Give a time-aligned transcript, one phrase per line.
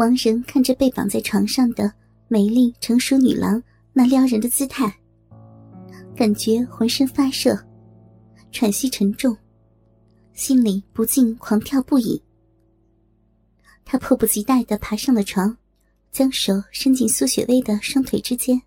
[0.00, 1.92] 王仁看着被绑在床上的
[2.26, 4.90] 美丽成熟女郎那撩人的姿态，
[6.16, 7.54] 感觉浑身发热，
[8.50, 9.36] 喘息沉重，
[10.32, 12.18] 心里不禁狂跳不已。
[13.84, 15.54] 他迫不及待的爬上了床，
[16.10, 18.58] 将手伸进苏雪薇的双腿之间，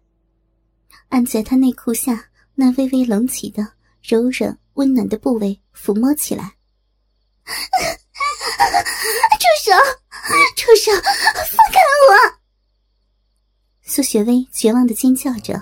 [1.09, 3.67] 按在她内裤下那微微隆起的
[4.03, 6.53] 柔软温暖的部位抚摸起来。
[9.43, 10.02] 住手！
[10.55, 10.93] 畜生！
[10.95, 12.39] 放开我！
[13.81, 15.61] 苏雪薇绝望的尖叫着。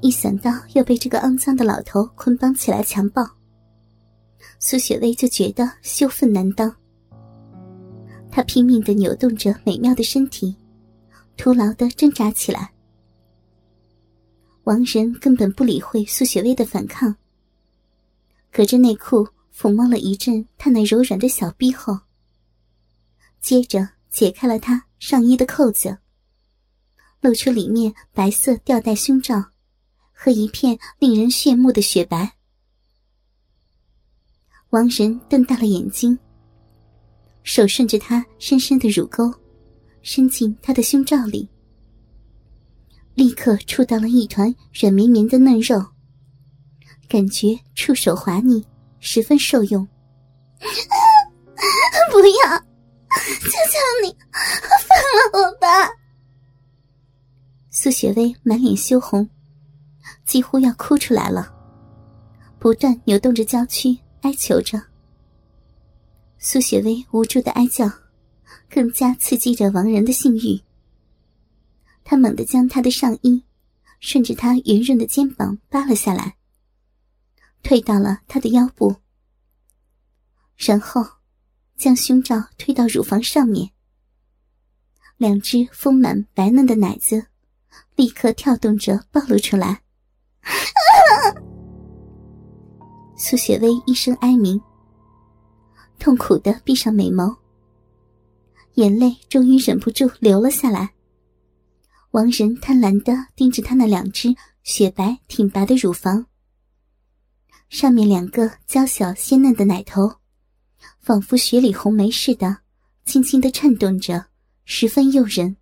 [0.00, 3.28] 一想到要被这个肮脏的老头捆绑起来强暴，
[4.60, 6.74] 苏雪薇就觉得羞愤难当。
[8.30, 10.56] 她拼命的扭动着美妙的身体，
[11.36, 12.72] 徒劳的挣扎起来。
[14.62, 17.16] 王仁根本不理会苏雪薇的反抗，
[18.52, 19.26] 隔着内裤。
[19.56, 21.96] 抚摸了一阵她那柔软的小臂后，
[23.44, 25.98] 接着解开了他上衣的扣子，
[27.20, 29.44] 露出里面白色吊带胸罩
[30.14, 32.36] 和一片令人炫目的雪白。
[34.70, 36.18] 王仁瞪大了眼睛，
[37.42, 39.30] 手顺着她深深的乳沟，
[40.00, 41.46] 伸进她的胸罩里，
[43.12, 45.84] 立刻触到了一团软绵绵的嫩肉，
[47.10, 48.64] 感觉触手滑腻。
[49.00, 49.86] 十分受用。
[52.10, 52.73] 不要！
[53.24, 55.90] 求求你，放了我吧！
[57.70, 59.28] 苏雪薇满脸羞红，
[60.24, 61.52] 几乎要哭出来了，
[62.58, 64.80] 不断扭动着娇躯，哀求着。
[66.38, 67.90] 苏雪薇无助的哀叫，
[68.68, 70.60] 更加刺激着王仁的性欲。
[72.04, 73.42] 他猛地将她的上衣
[74.00, 76.36] 顺着她圆润的肩膀扒了下来。
[77.62, 78.94] 退到了他的腰部，
[80.54, 81.02] 然后
[81.76, 83.70] 将胸罩推到乳房上面，
[85.16, 87.26] 两只丰满白嫩的奶子
[87.96, 89.82] 立刻跳动着暴露出来。
[93.16, 94.60] 苏雪薇一声哀鸣，
[95.98, 97.36] 痛苦的闭上美眸，
[98.74, 100.92] 眼泪终于忍不住流了下来。
[102.10, 106.26] 王仁贪婪的盯着她那两只雪白挺拔的乳房。
[107.68, 110.12] 上面两个娇小鲜嫩的奶头，
[111.00, 112.58] 仿佛雪里红梅似的，
[113.04, 114.26] 轻轻的颤动着，
[114.64, 115.56] 十分诱人。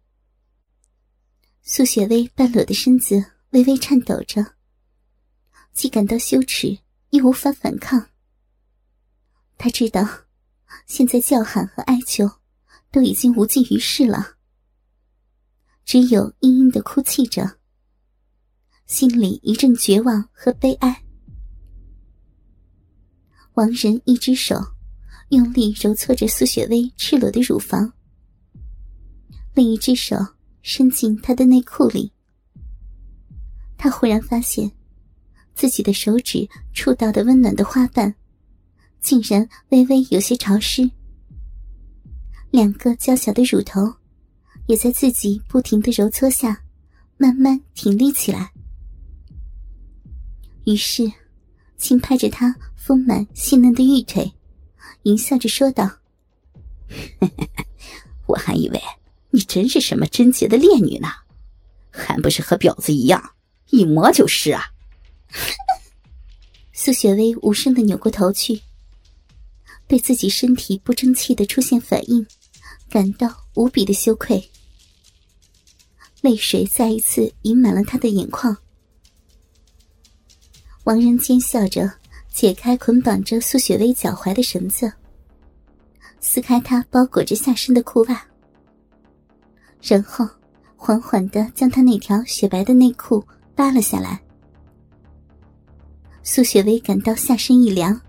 [1.62, 4.54] 苏雪薇半裸的身子微微颤抖着，
[5.72, 6.78] 既感到羞耻，
[7.10, 8.08] 又无法反抗。
[9.58, 10.06] 她知道，
[10.86, 12.28] 现在叫喊和哀求
[12.90, 14.36] 都已经无济于事了，
[15.84, 17.58] 只有嘤嘤的哭泣着，
[18.86, 21.04] 心里一阵绝望和悲哀。
[23.54, 24.56] 王仁一只手
[25.32, 27.90] 用力揉搓着苏雪薇赤裸的乳房，
[29.54, 30.14] 另一只手
[30.60, 32.12] 伸进她的内裤里。
[33.78, 34.70] 他忽然发现，
[35.54, 38.14] 自己的手指触到的温暖的花瓣，
[39.00, 40.90] 竟然微微有些潮湿。
[42.50, 43.90] 两个娇小的乳头，
[44.66, 46.62] 也在自己不停的揉搓下，
[47.16, 48.52] 慢慢挺立起来。
[50.66, 51.10] 于是，
[51.78, 52.54] 轻拍着她。
[52.76, 54.28] 丰满细嫩的玉腿，
[55.04, 55.98] 淫笑着说道
[58.26, 58.80] ：“我还以为
[59.30, 61.08] 你真是什么贞洁的烈女呢，
[61.90, 63.34] 还不是和婊子一样，
[63.70, 64.66] 一摸就是啊！”
[66.72, 68.60] 苏雪薇无声的扭过头去，
[69.88, 72.26] 对自己身体不争气的出现反应，
[72.88, 74.50] 感到无比的羞愧，
[76.20, 78.56] 泪水再一次盈满了他的眼眶。
[80.84, 82.01] 王仁奸笑着。
[82.42, 84.92] 解开捆绑着苏雪薇脚踝的绳子，
[86.18, 88.20] 撕开她包裹着下身的裤袜，
[89.80, 90.28] 然后
[90.74, 94.20] 缓缓的将她那条雪白的内裤扒了下来。
[96.24, 98.00] 苏雪薇感到下身一凉，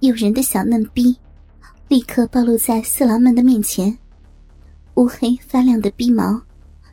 [0.00, 1.16] 诱人的小嫩逼
[1.88, 3.96] 立刻暴露在色狼们的面前，
[4.96, 6.38] 乌黑发亮的逼毛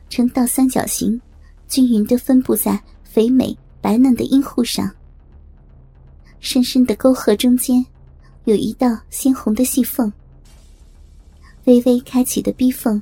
[0.08, 1.20] 呈倒三角形，
[1.68, 4.90] 均匀的分布在肥美白嫩的阴户上。
[6.42, 7.86] 深深的沟壑中间，
[8.46, 10.12] 有一道鲜红的细缝。
[11.66, 13.00] 微微开启的逼缝，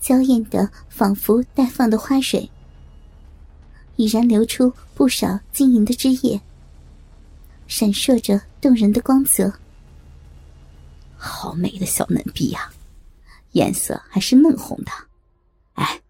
[0.00, 2.50] 娇艳的仿佛待放的花蕊，
[3.96, 6.40] 已然流出不少晶莹的汁液，
[7.66, 9.52] 闪烁着动人的光泽。
[11.14, 12.72] 好美的小嫩逼呀，
[13.52, 14.90] 颜色还是嫩红的，
[15.74, 16.00] 哎，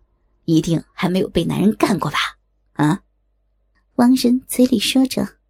[0.45, 2.19] 一定还没有被男人干过吧？
[2.75, 3.03] 啊！
[3.97, 5.42] 王仁嘴里说着。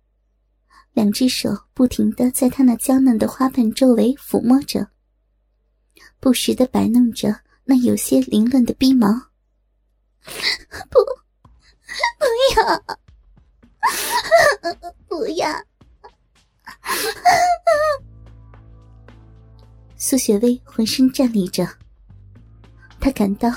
[0.93, 4.89] 两只手不停的在她那娇嫩的花瓣周围抚摸着，
[6.21, 9.09] 不时的摆弄着那有些凌乱的逼毛。
[10.91, 10.99] 不，
[12.19, 12.83] 不要，
[15.09, 15.49] 不要！
[19.97, 21.67] 苏雪薇浑身颤栗着，
[23.00, 23.50] 她感到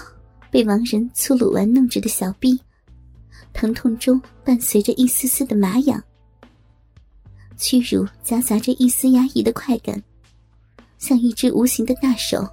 [0.49, 2.59] 被王仁粗鲁玩弄着的小臂，
[3.53, 6.03] 疼痛中伴随着一丝丝的麻痒，
[7.57, 10.01] 屈辱夹杂着一丝压抑的快感，
[10.97, 12.47] 像一只无形的大手，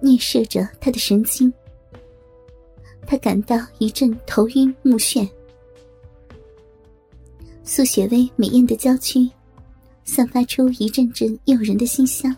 [0.00, 1.52] 捏摄着他的神经。
[3.06, 5.28] 他感到一阵头晕目眩，
[7.62, 9.30] 苏雪薇美艳的娇躯，
[10.04, 12.34] 散发出一阵阵诱人的馨香。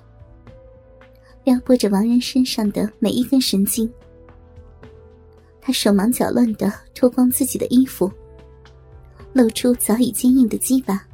[1.45, 3.89] 撩拨着王仁身上的每一根神经，
[5.61, 8.11] 他手忙脚乱的脱光自己的衣服，
[9.33, 11.07] 露出早已坚硬的鸡巴，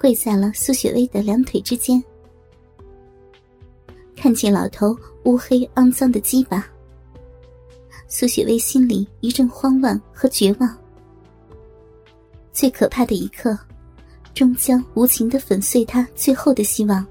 [0.00, 2.02] 跪在了苏雪薇的两腿之间。
[4.16, 6.66] 看见老头乌黑肮脏的鸡巴，
[8.08, 10.74] 苏雪薇心里一阵慌乱和绝望。
[12.50, 13.58] 最可怕的一刻，
[14.32, 17.06] 终将无情的粉碎他最后的希望。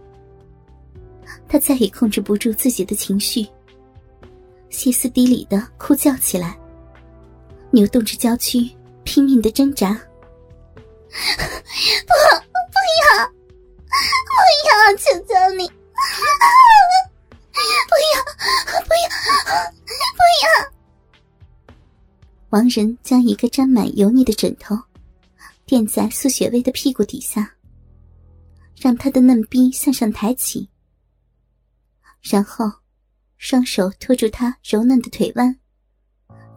[1.48, 3.48] 他再也控制不住自己的情绪，
[4.72, 6.60] 歇斯底里的哭叫起来，
[7.70, 8.68] 扭动着娇躯，
[9.04, 9.94] 拼命的挣扎。
[12.06, 12.49] 不，
[12.90, 13.30] 不要，
[14.26, 14.34] 不
[14.68, 14.72] 要！
[14.98, 15.74] 求求你，不
[18.16, 18.18] 要，
[18.84, 19.10] 不要，
[20.16, 20.46] 不要！
[22.50, 24.76] 王仁将一个沾满油腻的枕头
[25.66, 27.54] 垫在苏雪薇的屁股底下，
[28.76, 30.68] 让她的嫩逼向上抬起。
[32.22, 32.66] 然后，
[33.38, 35.56] 双手托住她柔嫩的腿弯，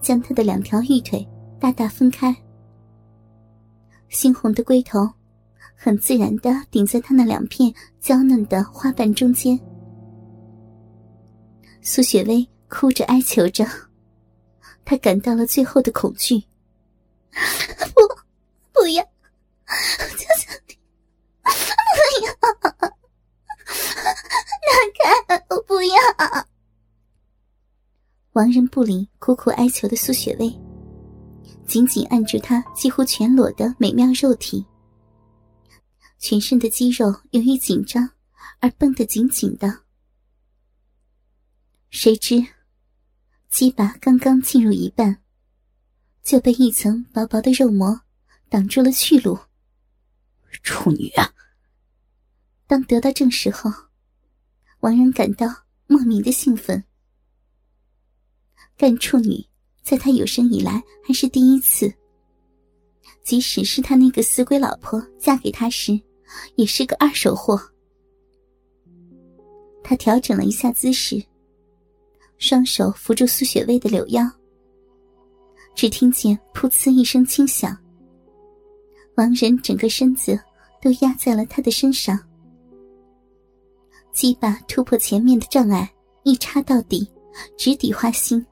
[0.01, 1.29] 将她的两条玉腿
[1.61, 2.35] 大大分开。
[4.11, 5.09] 猩红的龟头
[5.85, 9.59] 很自然的顶在他那两片娇嫩的花瓣中间。
[11.81, 13.67] 苏雪薇哭着哀求着，
[14.85, 16.41] 她感到了最后的恐惧。
[17.97, 18.01] 不，
[18.73, 20.79] 不要，求求你，
[21.43, 21.51] 不
[22.27, 22.31] 要！
[24.63, 24.71] 拿
[25.27, 25.45] 开！
[25.51, 25.97] 我不要！
[28.35, 30.49] 王仁不理苦苦哀求的苏雪薇，
[31.67, 34.65] 紧紧按住她几乎全裸的美妙肉体，
[36.23, 38.09] 全身的肌肉由于紧张
[38.61, 39.81] 而绷得紧紧的。
[41.91, 42.47] 谁知，
[43.51, 45.21] 鸡巴刚刚进入一半，
[46.23, 48.03] 就被一层薄薄的肉膜
[48.49, 49.37] 挡住了去路。
[50.63, 51.35] 处女啊！
[52.69, 53.69] 当得到证实后，
[54.79, 56.85] 王仁感到莫名的兴奋。
[58.77, 59.45] 干处女
[59.83, 61.93] 在他有生以来还是第一次，
[63.25, 66.01] 即使是他那个死鬼老婆嫁给他时，
[66.57, 67.61] 也是个二手货。
[69.83, 71.23] 他调整了一下姿势，
[72.39, 74.31] 双手扶住苏雪薇的柳腰，
[75.75, 77.77] 只听见“噗呲”一声轻响，
[79.17, 80.39] 王仁整个身子
[80.81, 82.19] 都压在了他的身上。
[84.13, 85.93] 鸡巴突破前面的障碍，
[86.23, 87.11] 一插到底，
[87.57, 88.45] 直抵花心。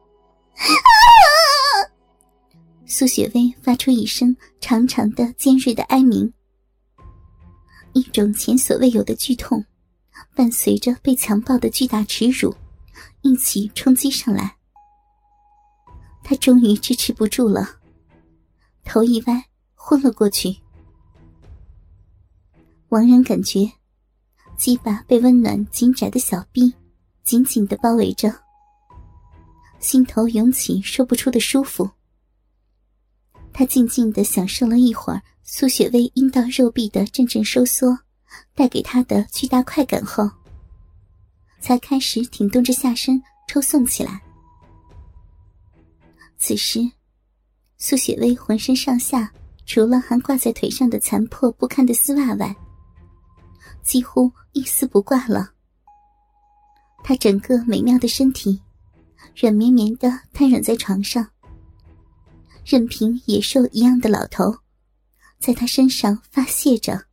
[2.86, 6.32] 苏雪薇发出一声长长的、尖锐的哀鸣，
[7.92, 9.64] 一种前所未有的剧痛，
[10.34, 12.54] 伴随着被强暴的巨大耻辱，
[13.22, 14.56] 一起冲击上来。
[16.22, 17.80] 他终于支持不住了，
[18.84, 20.56] 头一歪，昏了过去。
[22.88, 23.70] 王仁感觉。
[24.56, 26.70] 鸡巴被温暖紧窄的小臂
[27.24, 28.30] 紧紧的包围着，
[29.78, 31.88] 心头涌起说不出的舒服。
[33.54, 37.98] 他静静的享受了一会儿苏雪薇阴道肉壁的阵阵收缩
[38.54, 40.30] 带给她的巨大快感后，
[41.58, 44.22] 才开始挺动着下身抽送起来。
[46.38, 46.88] 此时，
[47.78, 49.32] 苏雪薇浑身上下
[49.66, 52.54] 除了还挂在腿上的残破不堪的丝袜外，
[53.82, 55.50] 几乎一丝不挂了。
[57.02, 58.62] 她整个美妙的身体，
[59.34, 61.28] 软绵绵的瘫软在床上，
[62.64, 64.56] 任凭野兽一样的老头，
[65.40, 67.09] 在他身上发泄着。